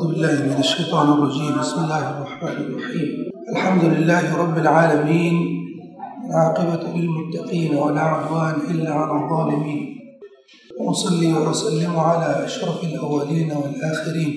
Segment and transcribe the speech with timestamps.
[0.00, 3.08] أعوذ بالله من الشيطان الرجيم بسم الله الرحمن الرحيم
[3.52, 5.34] الحمد لله رب العالمين
[6.28, 9.80] العاقبة للمتقين ولا عدوان إلا على الظالمين
[10.80, 14.32] وأصلي وأسلم على أشرف الأولين والآخرين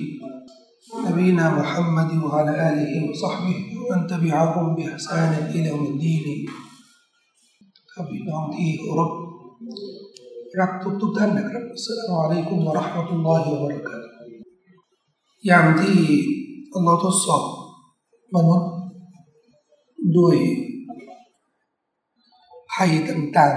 [1.08, 6.26] نبينا محمد وعلى آله وصحبه ومن تبعهم بإحسان إلى يوم الدين
[7.92, 9.10] ครับพี่น้องที่เคารพ
[10.60, 14.13] รักทุกทุกท่านนะครับอัสสลามุอะลัยกุมวะเราะห์มะตุลลอฮิวะบะเราะกาตุฮ์
[15.45, 15.97] อย่างที่
[16.73, 17.43] อัลลอฮ์ทดสอบ
[18.35, 18.71] มนุษย์
[20.17, 20.35] ด้วย
[22.71, 23.55] ภัยต่าง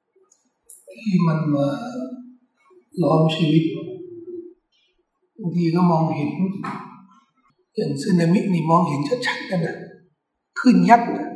[0.00, 1.68] ๆ ที่มันมา
[3.02, 3.64] ล้อมชีวิต
[5.38, 6.30] บางทีก็มองเห็น
[7.74, 9.76] อย่างสึนามินี่มองเห็นชัดๆกันนะ
[10.60, 11.28] ขึ้นยักษ์นะ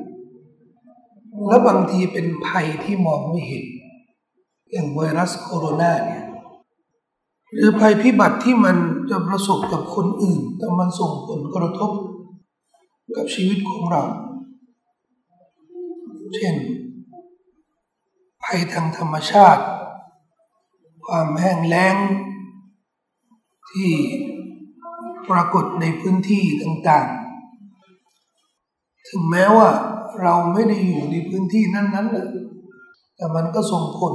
[1.48, 3.64] แล้วบางทีเป็นภัยที่มองไม่เห็น
[4.72, 6.23] อย่างไวรัสโคโรนาเนี่ย
[7.54, 8.76] หรือภัยพิบัติที่มัน
[9.10, 11.92] จะประสบกับคนอื่น แต่มันส่งผลกระทบ
[13.16, 14.02] กับชีวิตของเรา
[16.34, 16.54] เช่น
[18.44, 19.64] ภัยทางธรรมชาติ
[21.06, 21.96] ความแห้งแล้ง
[23.70, 23.90] ที่
[25.30, 29.68] ปรากฏในพื้นที่ต่างๆ ถึงแม้ว่า
[30.22, 32.26] เราไม่ได้อยู่ในพื้นที่นั้นๆแหละ
[33.16, 34.14] แต่มันก็ส่งผล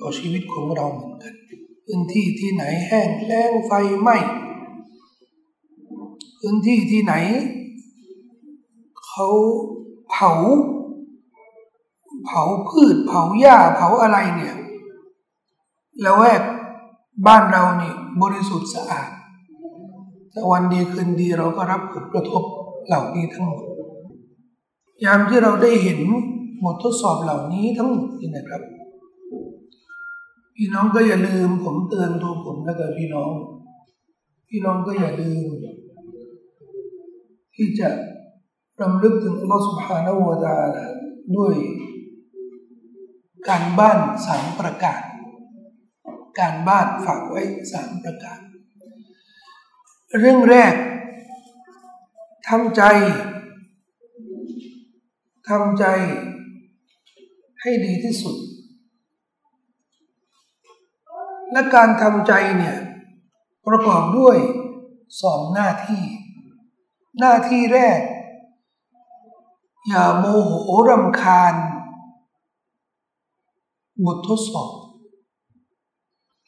[0.00, 1.34] ต่อชีวิตของเราเหมือนกัน
[1.88, 4.16] พื้นที่ที่ไหนแห้งแล้งไฟไหม้
[6.38, 7.14] พื้นที่ที่ไหน
[9.06, 9.28] เขา
[10.10, 10.32] เผา
[12.24, 14.54] เผาพืชเผาหญ้าเผาอะไรเนี่ย
[16.02, 16.42] แล้วแวก
[17.26, 17.92] บ้านเรานี่
[18.22, 19.08] บริสุทธิ์สะอาด
[20.32, 22.42] แต่วันดีคืนดีเราก็รับผลกระทบ
[22.86, 23.64] เหล่านี้ทั้งหมด
[25.04, 26.00] ยามที่เราได้เห็น
[26.64, 28.62] บททดสอบเหล่านี้ทั้งหมดนี่นะครับ
[30.56, 33.32] พี่น้องก็อย่าลืมผมเตือนตัวผมนะกับพี่น้อง
[34.48, 35.46] พี่น้องก็อย่าลืม
[37.54, 37.88] ที่จะ
[38.80, 40.56] รำลึกถึงพระสุภานาอูตา
[41.36, 41.54] ด้วย
[43.48, 45.02] การบ้านสามประกาศ
[46.38, 47.42] การบ้านฝากไว้
[47.72, 48.40] สามประกาศ
[50.18, 50.74] เรื่องแรก
[52.48, 52.82] ทำใจ
[55.48, 55.84] ทำใจ
[57.62, 58.36] ให้ดีที่สุด
[61.52, 62.76] และการทำใจเนี่ย
[63.66, 64.36] ประกอบด้วย
[65.22, 66.04] สองหน้าที่
[67.20, 68.00] หน้าที่แรก
[69.88, 70.50] อย่าโมโห
[70.88, 71.54] รำคาญ
[74.04, 74.70] บททดสอบ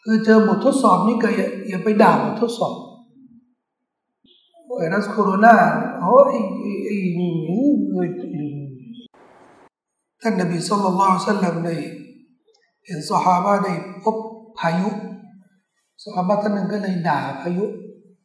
[0.03, 2.75] คือเจอบททดสอบนี่ก็อย่าอย่าไปด่าบททดสอบ
[4.67, 5.55] ไวรัสโคโรนา
[6.01, 6.37] โอ้ย
[6.85, 6.97] ไอ้
[10.21, 11.75] ท่านนบีสุลต่านละสัลลัมได้
[12.87, 13.73] เห็นสหายได้
[14.03, 14.17] พบ
[14.59, 14.89] พายุ
[16.03, 17.65] สหายท่านหนึ่งก็เลยด่าพายุ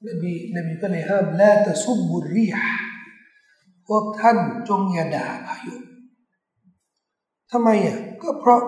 [0.08, 2.54] นบีนบีก็เลยห้ามละตะซุบบุรีย
[3.88, 4.38] พวกท่าน
[4.70, 5.74] จงอย่าด่าพายุ
[7.52, 8.62] ทำไมอะก็เพราะ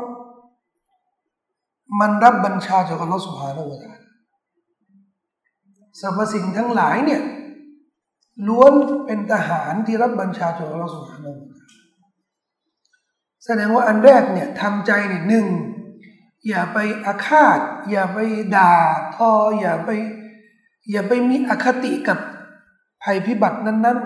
[2.00, 3.92] มันรับบัญชาจากอัลลอฮฺสุบฮานาอูตา
[6.00, 7.22] สรรพสิ่งทั้งหลายเนี่ย
[8.48, 8.74] ล้วน
[9.06, 11.62] เป็นทหารที่รับบัญชาจากอัลลอฮฺสุบฮานาอูตา
[13.46, 15.48] แสดงว่าอันแรกเนี่ยทำใจเนี่ยหนึ่ง
[16.48, 17.60] อย่าไปอาฆาต
[17.92, 18.18] อย่าไป
[18.56, 18.74] ด่า
[19.16, 19.90] ทอ อย่าไป
[20.92, 22.20] อย่าไปมีอคติกับ
[23.04, 24.00] ภัยพิบัตินั้น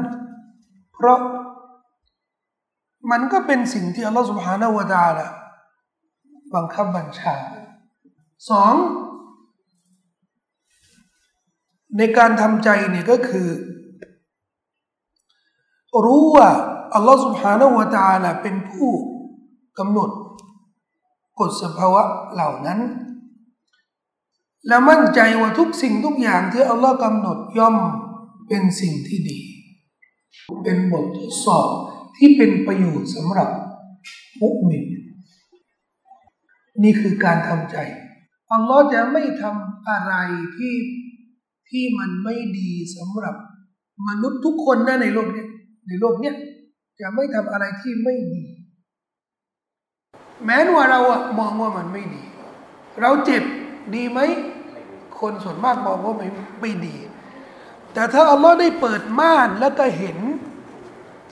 [0.44, 1.20] ๆ เพราะ
[3.12, 5.28] มันก็เป็นสิ่งที่อัลลอฮฺสุบฮานาวะดาละ
[6.56, 7.36] บังคับบัญชา
[8.50, 8.74] สอง
[11.98, 13.48] ในการทำใจเนี่ยก็คือ
[16.06, 16.50] รู้ว่า
[16.94, 18.90] อัลลอฮฺสุบฮานาวะดาละเป็นผู้
[19.80, 20.10] กำหนด
[21.40, 22.80] กฎสภาวะเหล่านั้น
[24.68, 27.76] และมั่นใจว่าทุกสิ่งทุกอย่างที่อัลลอฮ์กำหนดย่อม
[28.48, 29.40] เป็นสิ่งที่ดี
[30.64, 31.70] เป็นบททดสอบ
[32.18, 33.50] ที่เป็นประโยชน์สำหรับ
[34.42, 34.86] มุมิน
[36.84, 37.78] นี่คือการทำใจ
[38.52, 40.14] อัลลอฮ์จะไม่ทำอะไร
[40.58, 40.76] ที่
[41.70, 43.36] ที่มันไม่ดีสำหรับ
[44.08, 45.46] มนุษย์ทุกคนนะในโลกนี้
[45.88, 46.34] ในโลกนี้
[47.00, 48.44] จะไม่ทำอะไรที่ไม่ดี
[50.46, 52.24] แม้ว่าเราอะมองว่ามันไม่ดี
[53.02, 53.44] เราเจ็บ
[53.96, 54.20] ดีไหม
[55.20, 56.28] คนส่วนมากมองว่าไม่
[56.62, 56.96] ไม่ดี
[57.94, 60.18] แต่ถ้าอัลลอฮ์ได้เปิดม่านแล้วก็เห็น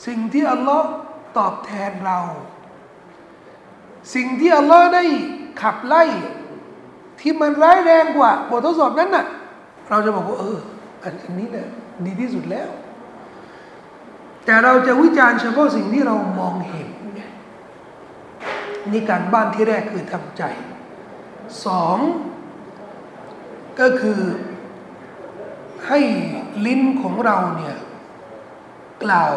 [0.08, 0.88] สิ่งที่อัลลอฮ์
[1.38, 2.20] ตอบแทนเรา
[4.16, 5.04] สิ่งที่อัลลอฮ์ได้
[5.62, 6.04] ขับไล่
[7.20, 9.26] ที่มันร้ายแรงกว่าบททดสอบนั้นน่ะ
[9.90, 10.58] เราจะบอกว่าเออ
[11.04, 11.68] อันนี้เนี่ย
[12.06, 12.70] ดีที่สุดแล้ว
[14.46, 16.90] แต่เราจะวิจารณ์เฉพาะสิ่งที่เรามองเห็น
[18.94, 20.44] นี่การบ้านที่แรกคือทำใจ
[21.66, 21.98] สอง
[23.80, 24.22] ก็คือ
[25.88, 26.00] ให้
[26.66, 27.78] ลิ้นของเราเนี่ย
[29.04, 29.34] กล่าว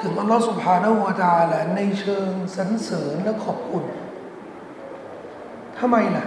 [0.00, 3.84] ถึงอัลลอฮฺสุบฮานาวะตาละในเชิงสรรเสริญและขอบคุณ
[5.78, 6.26] ทำไมล่ะ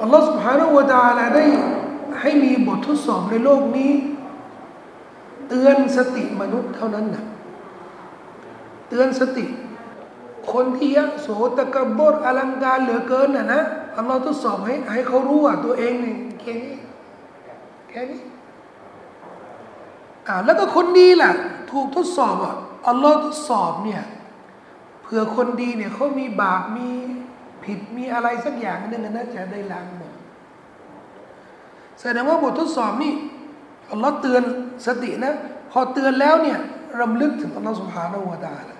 [0.00, 1.44] อัลลอฮฺสุบฮานาวะตาละได้
[2.20, 3.92] ให้มีบททดสอบในโลกนี้
[5.48, 7.24] เตือนสติมนุษย์เท่านั้นนะ
[8.88, 9.44] เตือนสติ
[10.52, 11.28] คนที่ยะโส
[11.58, 13.62] ตะกบดอลังการเหลือเกินน่ะนะ
[13.96, 16.76] อัลลอฮ์ทดสอบให้ให้เขารู้ว่าตัวเองนี่แค่นี้
[17.90, 18.20] แค่นี้
[20.28, 21.30] อ่าแล้วก็คนดีล่ะ
[21.70, 22.54] ถูกทดสอบอะ
[22.88, 24.02] อัลลอฮ์ทดสอบเนี่ย
[25.02, 26.88] เผื่อคนดีเนี่ยเขามีบาปมี
[27.64, 30.12] ผิดมีอะไรสักอย่างหนึ่งนะจะได้ล้างหมด
[32.00, 33.12] แสดงว่าบททดสอบนี่
[33.90, 34.42] อัลลอฮ์เตือน
[34.86, 35.34] สตินะ
[35.70, 36.58] พอเตือนแล้วเนี่ย
[37.00, 38.75] รำลึกถึงอัลลอฮ์สุบฮานาวะตาละ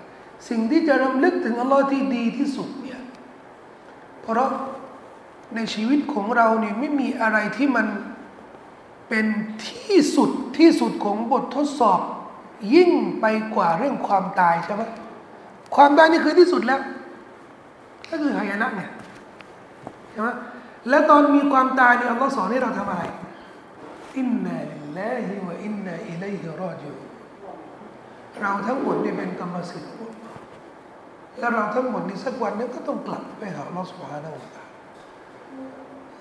[0.48, 3.00] สิ่งที่จะรำลึกถึงอัลลอฮ์ที่ดีที่สุดเนี่ย
[4.22, 4.50] เพราะ
[5.54, 7.86] ในชีวิตของเราเนี่ยไม่มีอะไรที่มัน
[9.08, 9.26] เป็น
[9.68, 12.00] ที่สุดที่สุดของบททดสอบ
[12.74, 12.90] ยิ่ง
[13.20, 14.82] ไปกว่าเรื่องความตายใช่ไหม
[15.76, 16.80] ความตายนี่คือที่สุดแล้ว
[18.10, 18.90] ก็คือหายนะเนี่ย
[20.10, 20.28] ใช่ไหม
[20.88, 23.02] และตอนมีความตายเนี่ยอัลลอฮ์สอนให้เราทำอะไร
[24.18, 26.90] อินนาลิลลาฮิวะอินนาอิลัยฮิรอจิ
[28.40, 29.92] เราทั้งหมดเนี่ยเป็นกรรมสิทธิ์
[31.38, 34.62] และเราทั้งหมดนี้สักวันนึงก็ต้องกลับไปหาอัลลอฮ์สุฮานาอูตา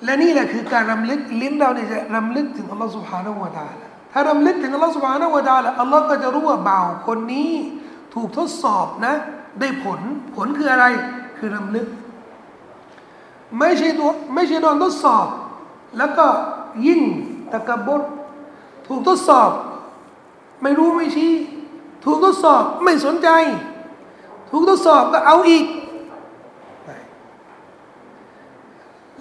[0.03, 7.51] และนี่แหละคือการรำลึกลิ้นเราเนี่ยจะรำลึกถึงอัลลอฮ์สุบฮานาอูตาละถ้ารำลึกถึงอัลลอฮ์สุบฮานาอูตาละอัลลอฮ์ก็จะรู้ว่าเบาคนนี้
[8.13, 9.15] ถูกทดสอบนะ
[9.59, 9.99] ได้ผล
[10.35, 10.85] ผลคืออะไร
[11.37, 11.87] คือรำลึก
[13.59, 15.27] ไม่ใช่ตัวไม่ใช่โดนทดสอบ
[15.97, 16.27] แล้วก็
[16.87, 17.01] ยิ่ง
[17.53, 18.01] ตะกบด
[18.87, 19.51] ถูกทดสอบ
[20.63, 21.31] ไม่รู้ไม่ชี้
[22.05, 23.29] ถูกทดสอบไม่สนใจ
[24.49, 25.65] ถูกทดสอบก็เอาอีก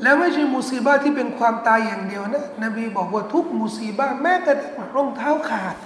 [0.03, 5.77] แล้วไม่ใช่มุสีบ้าที่เป็นความตายอย่างเดียวนะ นบีบอกว่าทุกมุสีบ้าแม้กระทั่งรองเท้าขาด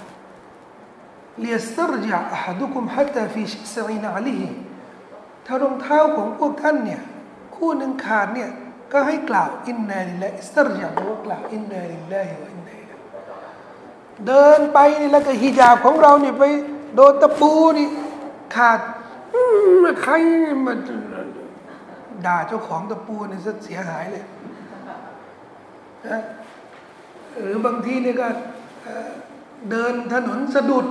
[1.39, 4.39] ليسترجع أحدكم حتى في شسع نعله
[5.45, 7.01] ถ้ารองเท้าของพวกท่านเนี่ย
[7.55, 8.49] คู่หนึ่งขาดเนี่ย
[8.91, 12.99] ก็ให้กล่าวإنا لله استرجعแปลว่ากล่าวإنا لله وإنا إليه
[14.27, 16.43] เดินไปนี่แล้วก็ฮิญาบของเราเนี่ยไป
[16.95, 17.87] โดนตะปูนี่
[18.55, 18.79] ขาด
[20.03, 20.13] ใคร
[20.65, 20.73] มา
[22.25, 24.25] ด่าเจ้าของตะปูนี่เสียหายเลย
[26.07, 26.19] นะ
[27.41, 28.27] หรือบางทีเนี่ยก็
[29.69, 30.85] เดินถนนสะดุด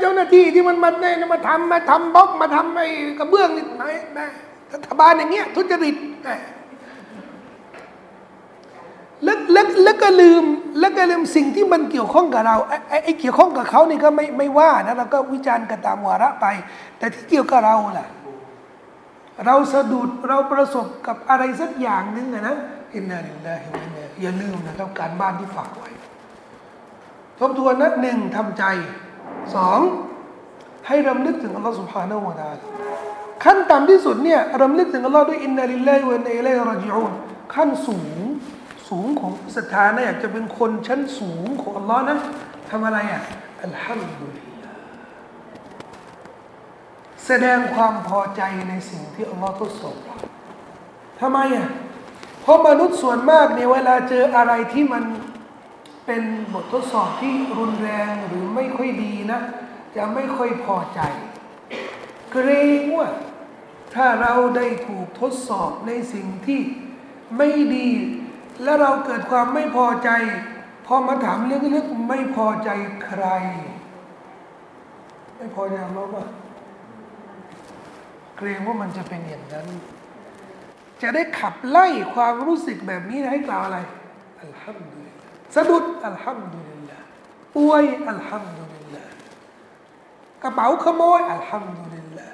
[0.00, 2.88] เจ้าหน้าที่ที่มันมาเนี่ยมาทำมาทำบล็อกมาทำไอ้
[3.18, 3.84] กระเบื้องนี่ไหน
[4.18, 4.26] นะ
[4.72, 5.96] รัฐบาลอย่างเงี้ยทุจริต
[9.24, 10.44] แล้วแล้วแล้วก็ลืม
[10.80, 16.46] แล้วก็ลืมสิ่งที่มันเกี่ยวข้องกับเราไอ้ไอ้เกี่ยวข้องกับเขานี่ก็ไม่ไม่ว่านะเราก็วิจารณ์กันตามวาระไป
[16.98, 18.06] แต่ที่เกี่ยวกับเราล่ะ
[19.46, 22.56] เราสะดุดเราประสบกับอะไรสักอย่างหนึ่งนะ
[22.96, 25.90] إنا لله وإناอย่าลืมนะครับการบ้านที่ฝากไว้
[27.38, 28.64] ทบทวนนะหนึ่งทำใจ
[29.54, 29.80] สอง
[30.86, 32.58] ให้รำลึกถึงอัลลอฮฺسبحانه وتعالى
[33.44, 37.12] ขั้นต่ำที่สุดเนี่ยรำลึกถึงอัลลอฮ์ด้วยإنا لله وإنا إليه راجعون
[37.54, 38.18] ขั้นสูง
[38.88, 42.18] สูงของศรัทธานะอยากจะเป็นคนชั้นสูงของอัลลอฮ์นะ
[42.70, 43.22] ทำอะไรอะ
[43.64, 44.74] الحمد لله
[47.26, 50.16] แสดงความพอใจในสิ่งที่อัลลอฮ์ทดสอบเรา
[51.20, 51.68] ทำไมอะ
[52.42, 55.04] เพราะมนุษย์ส่วนมากเนี่ยเวลาเจออะไรที่มัน
[56.06, 56.22] เป็น
[56.52, 59.40] บททดสอบที่รุนแรงหรือไม่ค่อยดีนะ
[59.96, 61.00] จะไม่ค่อยพอใจ
[62.30, 63.08] เกรงว่า
[63.94, 66.60] ถ้าเราได้ถูกทดสอบในสิ่งที่
[67.36, 67.88] ไม่ดี
[68.62, 70.10] และเราเกิดความไม่พอใจ
[70.86, 71.38] พอมาถาม
[71.74, 72.70] ลึกๆไม่พอใจ
[73.04, 73.24] ใคร
[75.36, 76.24] ไม่พอใจเราว่า
[78.36, 79.66] เกรงว่ามันจะเป็นอย่างนั้น
[81.02, 83.78] จะได้ขับไล่ความรู้สึกแบบนี้ให้กล่าวอะไร
[84.42, 85.14] อัลฮัมดุลิล
[85.54, 86.98] สะดุดอัลฮัมดุลิลละ
[87.56, 89.04] ป่วยอัลฮัมดุลิลละ
[90.42, 92.26] กระเป๋าขโมยอัลฮัมดุลิลละ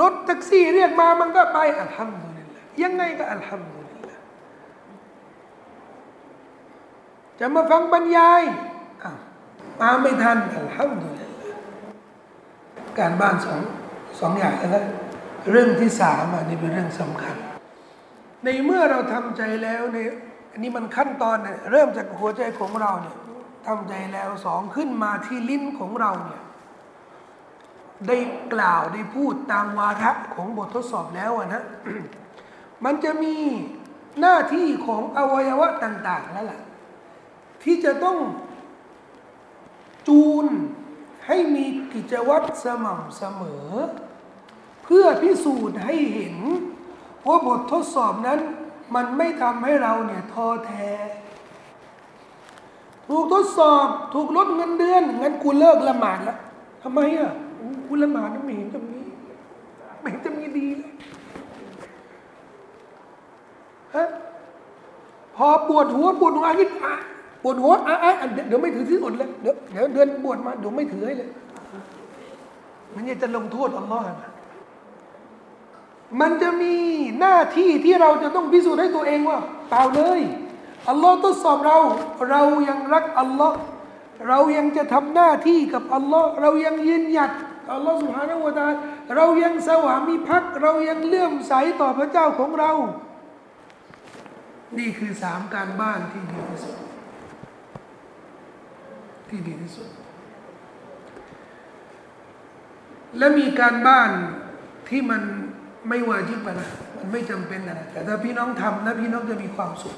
[0.00, 4.16] รถแท็กซี่เรียกมามันก็ไปอัลฮัมดุลิลละยังไงก็อัลฮัมดุลิลละ
[7.40, 8.42] จะมาฟังบรรยาย
[9.80, 11.52] มาไม่ทันอัลฮัมดุลิลละ
[12.98, 13.60] การบ้านสอง
[14.20, 14.86] สองอย่างแล้ว
[15.50, 17.36] เรื่องที่สามอันนี้เป็นเรื่องสำคัญ
[18.44, 19.98] ในเมื่อเราทำใจแล้วใน
[20.52, 23.16] อันนี้มันขั้นตอนเนี่ยเริ่มจากหัวใจของเราเนี่ย
[23.66, 26.42] ทำใจแล้วสองขึ้นมาที่ลิ้นของเราเนี่ย
[28.08, 28.18] ได้
[28.54, 31.62] กล่าวได้พูดตามวาระของบททดสอบแล้วนะ
[32.84, 33.34] มันจะมี
[34.20, 36.60] หน้าที่ของอวัยวะต่าง ๆ แล้วล่ะ
[37.64, 38.18] ที่จะต้อง
[40.08, 40.46] จูน
[41.26, 43.68] ให้มีกิจวัตรสม่ำเสมอ
[44.84, 46.36] เพื่อพิสูจน์ให้เห็น
[47.26, 48.40] ว่าบททดสอบนั้น
[48.94, 50.90] มันไม่ทำให้เราเนี่ยท้อแท้
[53.08, 56.38] ถูกทดสอบถูกลดเงินเดือนงั้นกูเลิกละหมาดแล้ว
[56.82, 57.32] ทำไมอะ
[57.86, 59.00] กูละหมาดไม่เห็นจะมี
[60.00, 60.92] ไม่เห็นจะมีดีเลย
[63.94, 64.08] ฮะ
[65.36, 66.94] พอปวดหัวปวดหัวคิดอะ
[67.44, 68.12] ปวดหัวอะอะ
[68.48, 71.30] เดี๋ยวไม่ถือที่อดเลยเดี๋ยวเดี๋ยวเดือนบวชมาเดี๋ยวไม่ถือให้เลย
[72.94, 74.30] มันจะลงโทษอัลลอฮ์นะ
[76.20, 76.74] มันจะมี
[77.20, 80.20] หน้าที่ที่เราจะต้องพิสูจน์ให้ตัวเองว่า เปล่าเลย
[80.88, 81.78] อัลลอฮ์ทดสอบเรา
[82.30, 83.56] เรายังรักอัลลอฮ์
[84.28, 87.32] เรายังจะทำหน้าที่กับอัลลอฮ์เรายังยืนหยัด
[87.72, 88.66] อัลลอฮ์สุบฮานาวะตา
[89.16, 92.72] เรายังสวามีพักเรายังเลื่อมใสต่อพระเจ้าของเรา
[94.78, 96.76] นี่คือสามการบ้านที่ดีที่สุด
[99.34, 99.88] ที่ดีที่สุด
[103.18, 104.10] และมีการบ้าน
[104.88, 105.22] ที่มัน
[105.88, 109.96] ไม่วาจิบนะมันไม่จำเป็นนะแต่ถ้าพี่น้องทำนะพี่น้องจะมีความสุข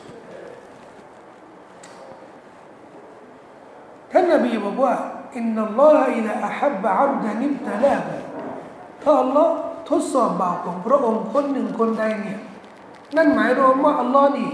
[4.12, 4.94] ท่านนบีบอกว่า
[5.36, 8.02] อินนัลลอฮฺอิลาอัฮับบะอับดานิบตะลาบ
[9.02, 9.54] ถ้าอัลลอฮ์
[9.90, 12.40] ทดสอบบ่าวของพระองค์คนหนึ่งคนใดเนี่ย
[13.16, 14.48] นั่นหมายรวมว่าอัลลอฮ์นี่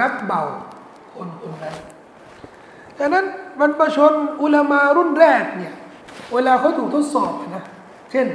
[0.00, 0.42] รักเบา
[1.14, 1.76] คนคนนั้น
[2.98, 3.26] ดังนั้น
[3.58, 5.74] บรรพชนอุลามารุ่นแรกเนี่ย
[6.32, 7.64] เวลาเขาถูกทดสอบนะ
[8.10, 8.26] เช่น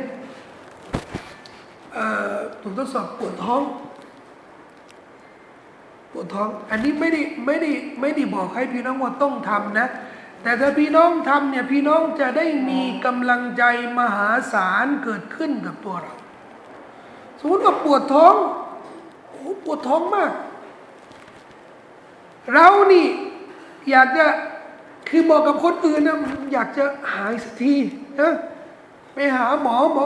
[2.62, 3.62] ถูกทดสอบปวดท้อง
[6.12, 9.88] ปวดท้อง อันนี้ไม่ได้ไม่ได้ไม่ได้บอกให้พี่น้องว่าต้องทำนะ
[10.44, 13.64] แต่ถ้าพี่น้องทำเนี่ยพี่น้องจะได้มีกำลังใจ
[13.98, 16.14] มหาศาลเกิดขึ้นกับตัวเรา
[17.40, 18.34] สมมติว่าปวดท้อง
[19.30, 20.32] โอ้ปวดท้องมาก
[22.54, 23.08] เรานี่
[23.90, 24.26] อยากจะ
[25.08, 26.18] คือบอกกับคนอื่นนะ
[26.54, 26.84] อยากจะ
[27.14, 27.76] หายสักที
[28.22, 28.32] นะ
[29.14, 30.06] ไปหาหมอหมอ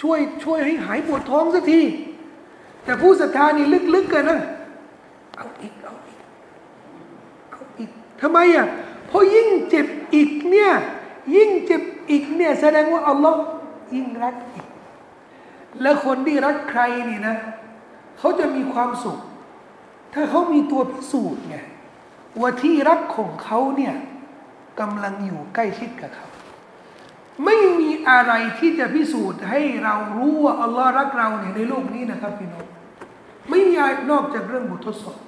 [0.00, 1.80] ช่วยช่วยให้หายปวดท้องสักที
[2.84, 4.40] แต่ผู้ศรัทธานี่ลึกๆกันนะ
[5.36, 6.18] เอาอีกเอาอีก
[7.50, 8.66] เอาอีกทำไมอะ
[9.06, 10.70] เพราะยิ่งเจ็บอีกเนี่ย
[11.36, 13.40] ยิ่งเจ็บอีกเนี่ยแสดงว่าอัลลอฮ์
[13.94, 14.66] ยิ่งรักอีก
[15.82, 17.36] และคนที่รักใครนี่นะ
[18.18, 19.18] เขาจะมีความสุข
[20.14, 21.56] ถ้าเขามีตัวพิสูจน์ไง
[22.40, 23.94] ว่าที่รักของเขาเนี่ย
[24.80, 26.28] กำลังอยู่ใกล้ชิดกับเขา
[27.44, 32.66] ไม่มีอะไรที่จะพิสูจน์ให้เรารู้ว่าอัลลอฮ์รักเราเนี่ยในโลกนี้นะครับพี่น้อง
[33.50, 35.18] ไม่มีอะไรนอกจากเรื่องบททดสอบ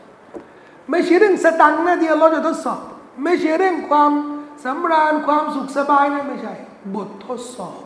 [0.91, 2.81] ไม่ใช่เรื่องสตังนะที่อัลลอฮ์จะทดสอบ
[3.25, 4.13] ไม่ใช่เรื่องความ
[4.65, 6.55] สำราญความสุขสบายนะไม่ใช่
[6.95, 7.81] บททดสอบ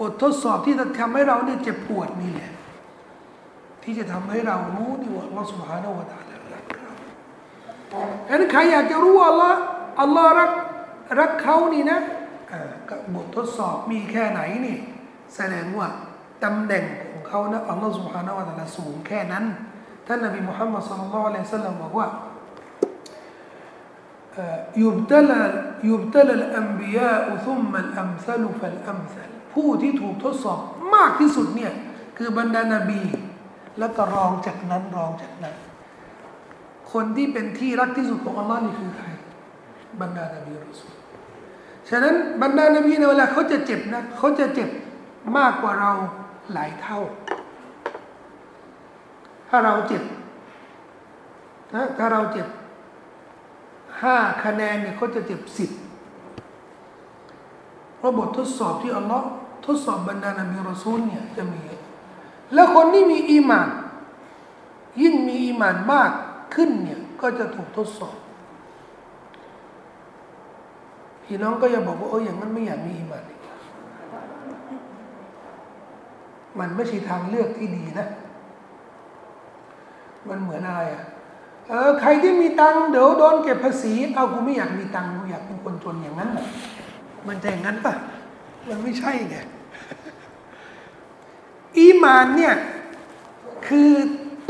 [0.00, 2.52] บททดสอบที่จะทำให้เราเนี่ยเจ็บปวดนี่แหละ
[3.82, 6.92] ที่จะทำให้เรารู้นี่ว่าอัลลอฮ์สุบฮานาวะตาลารักเรา
[8.28, 9.58] ฉะนั้นใครอยากจะรู้ว่าอัลลอฮ์
[10.01, 10.51] อัลลอฮ์รัก
[11.19, 11.99] รักเขานี่นะ
[13.15, 14.77] บททดสอบมีแค่ไหนนี่
[15.35, 15.87] แสดงว่า
[16.43, 19.45] ตำแหน่งของเขานะอัลลอฮ์ سبحانه และ تعالى สูงแค่นั้น
[20.07, 22.07] ท่านนบีมุฮัมมัดสุลลัลลอฮุอะลัยฮิสัลลัมบอกว่า
[24.81, 25.39] ยุบตละ
[25.89, 30.59] ยุบตละอัมบียาอุซุมมัลอัมซัลุฟัลอัมซัลผู้ที่ถูกทดสอบ
[30.95, 31.73] มากที่สุดเนี่ย
[32.17, 33.01] คือบรรดานาบี
[33.79, 35.55] แล้วก็รองจากนั้นรองจากนั้น
[36.91, 39.07] คนที่เป็นที่รักที่สุดของอัลลอฮ์นี่คือใคร
[40.00, 40.92] บรรดานบีรอสูล
[41.88, 44.68] ฉะนั้นบรรดานบีในเวลาเขาจะเจ็บนะเขาจะเจ็บ
[45.36, 45.92] มากกว่าเรา
[46.52, 47.00] หลายเท่า
[49.48, 50.02] ถ้าเราเจ็บ
[51.74, 52.46] นะถ้าเราเจ็บ
[54.02, 55.70] ห้าคะแนนเนี่ยเขาจะเจ็บสิบ
[57.96, 59.26] เพราะบททดสอบที่อัลลอฮ์
[59.66, 61.62] ทดสอบบรรดานบีรอซูลเนี่ยจะมี
[62.54, 63.68] แล้วคนที่มีอีมาน
[65.02, 66.10] ยิ่งมีอีมานมาก
[66.54, 68.16] ขึ้นเนี่ยก็จะถูกทดสอบ
[71.32, 73.22] พี่น้องก็อย่าบอกว่าโอ้ยอย่างนั้นไม่อยากมีอิมาน
[76.58, 78.06] มันไม่ใช่ทางเลือกที่ดีนะ
[80.28, 81.04] มันเหมือนอะไรอะ
[81.68, 86.30] เออใครที่มีตังเดี๋ยวโดนเก็บภาษีเอากูไม่อยากมีตังกูอยากเป็นคนจนอย่างนั้น
[87.28, 87.94] มันจะอย่างนั้นปะ
[88.68, 89.36] มันไม่ใช่ไง
[91.76, 92.54] อีมานเนี่ย
[93.66, 93.90] คือ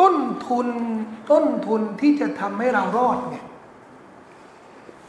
[0.01, 0.69] ต้นทุน
[1.31, 3.37] ต้นทุนที่จะทำให้เรารอดไง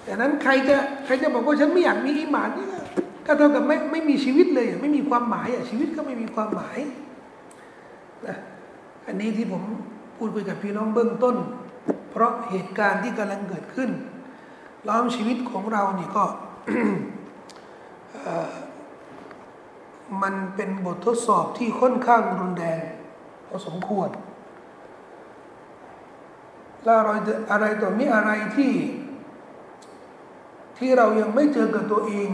[0.07, 2.67] ดังนั้นใครจะใครจะบอกว่าฉันไม่อยากมีอิมานนี่
[3.25, 6.77] ก็เท่ากับไม่ไม่มีชีวิตเลยไม่มีความหมายอะชีวิตก็ไม่มีความหมาย
[8.27, 8.37] นะ
[9.07, 9.63] อันนี้ที่ผม
[10.17, 11.35] พูดคุยกับพี่น้องเบื้องต้น
[12.09, 13.89] เพราะเหตุการณ์ที่กำลังเกิดขึ้น
[14.87, 16.25] ล้อมชีวิตของเรานี่ก็
[20.21, 22.81] มันเป็นบททดสอบที่ค่อนข้างรุนแรง
[23.47, 24.09] พอสมควร
[26.83, 27.11] แล้วอะไร
[27.51, 28.71] อะไรต่อมีอะไรที่
[30.81, 32.29] ที่เรายังไม่เจอกับตัวเอง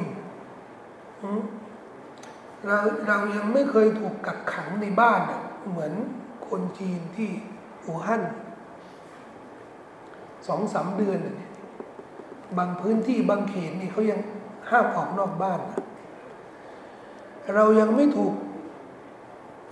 [2.65, 2.77] เรา
[3.07, 5.21] เรายังไม่เคยถูกกักขังในบ้าน
[5.69, 5.93] เหมือน
[6.47, 7.29] คนจีนที่
[7.85, 8.23] อู่ฮั่น
[10.47, 11.19] สองสามเดือน
[12.57, 14.19] บางพื้นที่บางเขตนี่เขายัง
[14.69, 15.59] ห้ามออกนอกบ้าน
[17.55, 18.33] เรายังไม่ถูก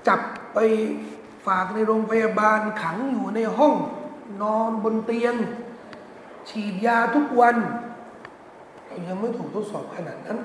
[0.07, 0.21] จับ
[0.53, 0.59] ไป
[1.45, 3.75] ฝากในโรงพยาบาลขังอยู่ในห้อง
[4.41, 5.35] นอนบนเตียง
[6.49, 7.55] ฉีดยาทุกวัน
[9.07, 10.39] ยังไม่ถูกทดสอบขนาดนั้น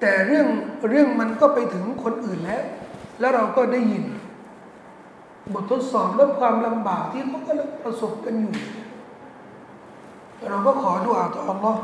[0.00, 0.46] แต่เรื่อง
[0.90, 2.62] เรื่องมันก็ไปถึงคนอื่นแล้ว
[3.20, 4.04] แล้วเราก็ได้ยิน
[5.52, 8.54] บททดสอบและความลำบากที่เขากำลังประสบกันอยู่
[10.48, 11.82] เราก็ขอดุอาต่ออัลลอฮ์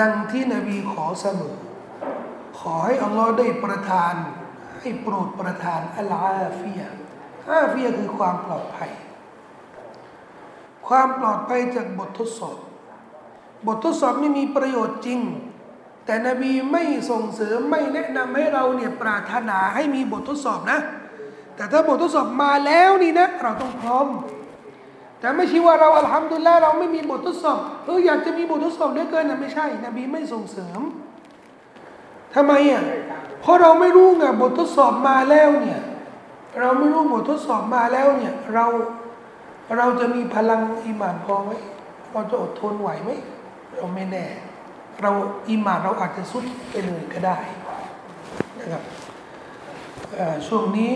[0.00, 1.56] ดังที่นบีขอเสมอ
[2.58, 4.14] ขอให้อัลลอฮ์ได้ประทาน
[4.80, 6.80] ให้โปรดประทานอัลอาฟีย
[7.50, 8.90] อาฟียคือความปลอดภัย
[10.88, 12.56] ความปลอดภัยจากบททดสอบ
[13.66, 15.20] บททดสอบนี่มีประโยชน์จริง
[16.06, 20.78] แต่นบีไม่ส่งเสริมไม่แนะนำให้เราเนี่ยปรารถนาให้มีบททดสอบนะ
[21.56, 24.06] แต่ถ้าบททดสอบมาแล้วนี่นะ เราต้องพร้อม
[25.20, 30.80] แต่ไม่ใช่ว่าเราอัลฮัมดุลิลละเราไม่มีบททดสอบเอออยากจะมีบททดสอบเหลือเกินนะไม่ใช่ นบีไม่ส่งเสริม
[32.34, 32.82] ทำไมอะ
[33.40, 35.80] เพราะเราไม่รู้ไงบททดสอบมาแล้วเนี่ย
[36.60, 38.66] เราไม่รู้บททดสอบมาแล้วเนี่ยเรา
[39.76, 41.50] เราจะมีพลังอิมานพอไหม
[42.12, 43.10] เราจะอดทนไหวไหม
[43.76, 44.26] เราไม่แน่
[45.02, 45.10] เรา
[45.48, 47.38] อิมานเราอาจจะสุดไปเลยก็ได้
[48.58, 48.82] นะครับ
[50.46, 50.92] ช่วงนี้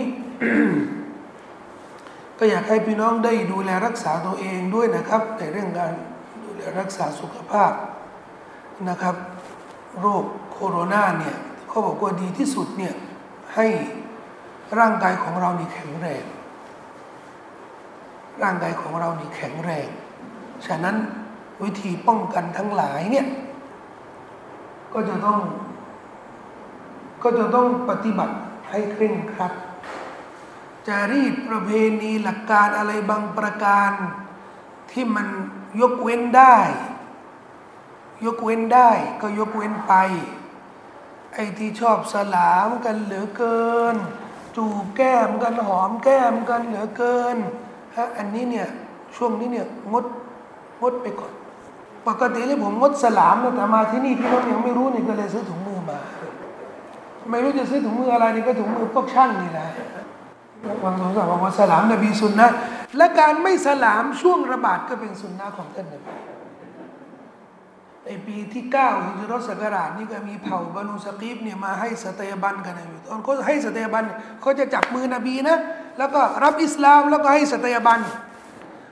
[2.39, 5.93] ก็อยากให้พี่น้องได้ดูแลรักษาตัวเองด้วยนะครับ ในเรื่องการ
[6.45, 7.71] ดูแลรักษาสุขภาพ
[8.89, 9.15] นะครับ
[9.99, 11.35] โรคโคโรนาเนี่ย
[11.67, 12.93] เขาบอกว่าดีที่สุดเนี่ย
[13.55, 13.67] ให้
[14.79, 16.23] ร่างกายของเรานี่แข็งแรง
[18.43, 19.87] ร่างกายของเรานี่แข็งแรง
[20.67, 20.95] ฉะนั้น
[21.63, 23.27] วิธีป้องกันทั้งหลายเนี่ย
[24.93, 25.39] ก็จะต้อง
[27.23, 28.35] ก็จะต้องปฏิบัติ
[28.69, 29.53] ให้เคร่งครัด
[30.87, 31.69] จารีตประเพ
[32.01, 33.91] ณีหลักการอะไรบางประการ
[34.91, 35.27] ที่มัน
[35.81, 36.57] ยกเว้นได้
[38.25, 38.89] ยกเว้นได้
[39.21, 39.93] ก็ยกเว้นไป
[41.33, 43.95] ไอ้ที่ชอบสลามกันเหลือเกิน
[44.55, 47.37] จูบแก้มกันหอมแก้มกันเหลือเกิน
[47.95, 48.67] ฮะอันนี้เนี่ย
[49.15, 50.05] ช่วงนี้เนี่ยงด
[50.81, 51.33] งดไปก่อน
[52.07, 55.97] ปกติเลยผมงดสลามแต่มาที่นี่พี่น้องยังไม่รู้นี่ก็เลยซื้อถุงมือมา
[57.31, 59.67] ไม่รู้จะซื้อถุงมืออะไรนี่ก็ถุงมือพวกช่างนี่แหละ
[60.83, 62.47] วางสงสัยว่าสลามนบีสุนนะ
[62.97, 66.13] และการไม่สลามช่วงระบาดก็เป็นสุนนะของท่านนบี
[68.05, 74.03] ในปีที่เก้าฮิจรัสกราชนี่ก็มีเผ่าบานูสกีฟเนี่ยมาให้สตยบันกันอยู่ตอนเขาให้สตยบัน
[74.41, 75.57] เขาจะจับมือนบีนะ
[75.97, 77.99] แล้วก็รับอิสลามแล้วก็ให้สตยบัน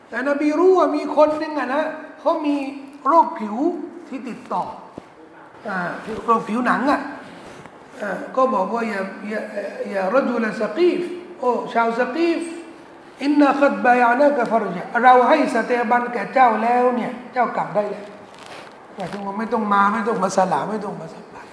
[0.10, 1.84] แต่นบีรู้ว่ามีคนหนึ่งอะนะ
[2.20, 2.56] เขามี
[3.08, 3.56] โรคผิว
[4.08, 4.64] ที่ติดต่อ
[6.26, 7.02] โรคผิวหนังอะ
[8.02, 9.42] อ่าก็บอกว่าอย่าอย่า
[9.90, 11.02] อย่ารจุลสกีฟ
[11.40, 12.42] โอ้ชาวสกีฟ
[13.24, 18.06] อินนาขัดบายานะกฟรจเราให้สเตบันแก่เจ้าแล้วเนี่ย เจ้ากลับได้แล้ว
[18.96, 21.48] หมายถึงว่าไม่ต้องมาไม่ต้องมาสลาไม่ต้องมาสัมผัส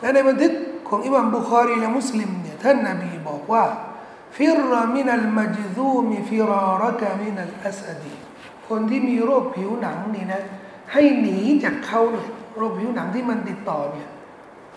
[0.00, 0.52] และในบันทึก
[0.88, 3.64] ของอิมามบุคารีและมุสลิมเนี่ยท่านนบีบอกว่า
[4.36, 8.14] ฟิรมินัลมัจซูมฟิรารกมินัลอัสดี
[8.68, 10.42] คนที่มีโรคผิวหนังนี่นะ
[10.92, 14.08] ให้หนีจากเขาเนี่ยโรคผิวหนังที่มันติดต่อเนี่ย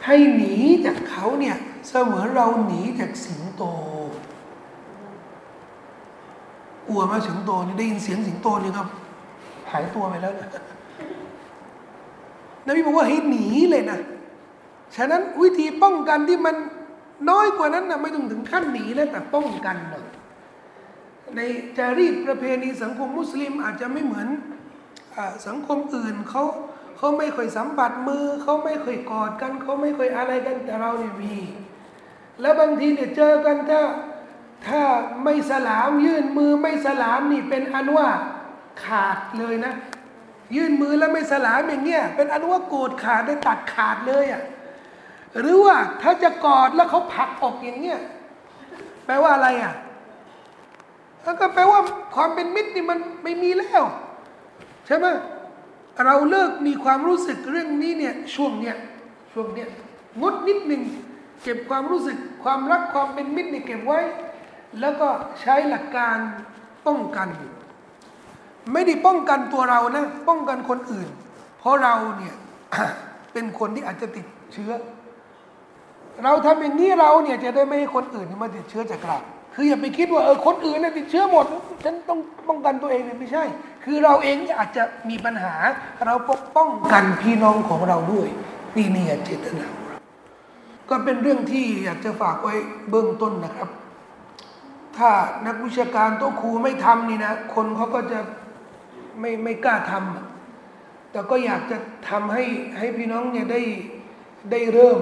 [0.06, 1.56] ให้หนีจากเขาเนี่ย
[1.88, 3.64] เสมือนเราหนีจากสิงโต
[6.88, 8.84] กลัวมาสิงโตนี่ได้ยินเสียงสิงโตนี่ก็
[9.72, 10.50] หายตัวไปแล้วนะ
[12.66, 14.00] นบีบอกว่าให้หนีเลยนะ
[14.96, 16.56] ฉะนั้นวิธีป้องกันที่มัน
[17.30, 20.06] น้อยกว่านั้นนะไม่ต้องถึงขั้นหนีแล้วแต่ป้องกันหน่อย
[21.36, 21.40] ใน
[21.78, 24.28] จารีตประเพณีสังคมมุสลิมอาจจะไม่เหมือน
[25.48, 26.44] สังคมอื่นเขา
[26.98, 31.36] เขาไม่เคยสัมผัสมือเขาไม่เคยกอดกันเขาไม่เคยอะไรกันแต่เราเนี่ยมี
[32.42, 33.82] แล้วบางทีเนี่ยเจอกันถ้า
[34.68, 34.82] ถ้า
[35.24, 38.08] ไม่สลามยื่นมือไม่สลามนี่เป็นอันว่า
[38.84, 39.74] ขาดเลยนะ
[40.56, 44.42] ยื่นมือแล้วไม่สลามอย่างเงี้ยเป็นอันว่าโกรธขาดได้ตัดขาดเลยอะ่ะ
[45.40, 48.00] หรือว่าถ้าจะกอดแล้วเขาผลักออกอย่างเงี้ย
[49.06, 49.74] แปลว่าอะไรอะ่ะ
[51.24, 51.80] แล้วก็แปลว่า
[52.16, 53.84] ความเป็นมิตรนี่มันไม่มีแล้ว
[54.86, 55.06] ใช่ไหม
[56.06, 58.76] เราเลิกมีความรู้สึกเรื่องนี้เนี่ยช่วงเนี้ย
[59.34, 59.68] ช่วงเนี้ย
[60.22, 60.82] งดนิดหนึ่ง
[61.44, 64.00] เก็บความรู้สึกความรักความเป็นมิตรนี่เก็บไว้
[64.80, 65.10] แล้วก็
[65.42, 66.18] ใช้หลักการ
[66.88, 67.28] ป้องกัน
[68.74, 71.08] ไม่ได้ป้องกันตัวเรานะป้องกันคนอื่น
[71.60, 72.36] เพราะเราเนี่ย
[73.34, 74.72] เป็นคนที่อาจจะติดเชื้อ
[76.24, 79.18] เราทำอย่างนี้เราเนี่ยจะได้ไม่ให้คนอื่นมาติดเชื้อจากเรา
[79.56, 81.46] คืออย่าไปคิดว่าเออคนอื่นเนี่ยติดเชื้อหมด
[81.84, 83.44] ฉันต้องป้องกันตัวเองเนี่ยไม่ใช่
[83.84, 85.54] คือเราเองอาจจะมีปัญหา
[86.06, 88.28] เราปกป้องกันพี่น้องของเราด้วย
[88.78, 89.68] นี่นี่เจตนา
[90.90, 92.56] ก็เป็นเรื่องที่อยากจะฝากไว้
[92.90, 93.70] เบื้องต้นนะครับ
[94.98, 95.12] ถ้า
[95.48, 98.20] นักวิชาการโต๊ะครูไม่ทำนี่นะ คนเขาก็จะ
[99.20, 101.78] ไม่ไม่กล้าทำแต่ก็อยากจะ
[102.10, 102.44] ทำให้
[102.78, 103.62] ให้พี่น้องเนี่ยได้
[104.52, 105.00] ได้เริ่ม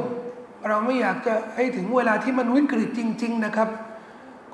[0.68, 3.70] เราไม่อยากจะให้ถึงเวลาที่มันวิกฤตจริง ๆ นะครับ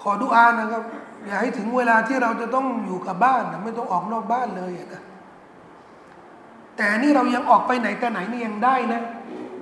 [0.01, 0.83] ขอดุอานะครับ
[1.25, 5.03] อย่าให้ถึงเวลาที่เราจะต้องอยู่กับบ้านนะไม่ต้องออกนอกบ้านเลยนะ
[6.77, 9.01] แต่นี่เรายังออกไปไหนแต่ไหนนี่ยังได้นะ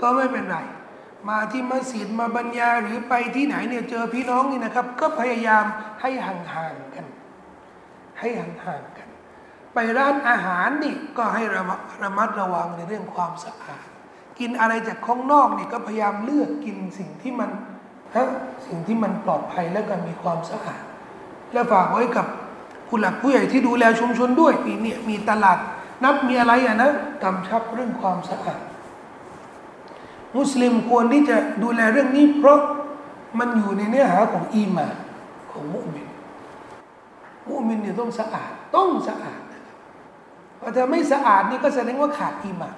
[0.01, 0.57] ก็ไม่เป็นไร
[1.29, 5.65] มาที่มัสยิดมาบรรยายหรือไปที่ไหนเนี่ยเจอพี่น้องนี่นะครับ ก็พยายาม
[6.01, 7.05] ให้ห่างๆกัน
[8.19, 9.07] ให้ห่างๆกัน
[9.73, 13.85] ไปร้านอาหารนี่ก็ให้ระมัดระมัดระวังในเรื่องความสะอาด
[14.39, 17.49] กินอะไรจากข้างนอกนี่ก็พยายามเลือกกินสิ่งที่มัน
[18.15, 18.27] ฮะ
[18.65, 20.81] สิ่งที่มันปลอดภัยและก็มีความสะอาด
[21.53, 22.25] และฝากไว้กับ
[22.87, 25.57] ผู้หลักผู้ใหญ่ที่ดูแลชุมชนด้วยมีเนี่ยมีตลาด
[26.03, 26.91] นัดมีอะไรอะนะ
[27.23, 28.61] กำชับเรื่องความสะอาด
[30.37, 32.59] มุสลิมควรที่จะดูแลเรื่องนี้ เพราะ
[33.39, 34.87] มันอยู่ในเนื้อหาของอีมา
[35.51, 36.07] ของมุมิน
[37.49, 39.75] มุมินเนี่ยต้องสะอาดต้องสะอาดนะครับ
[40.75, 42.75] ถ้าไม่สะอาดนี่ก็แสดงว่าขาดอีมาน